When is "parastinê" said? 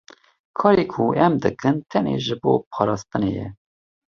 2.73-3.29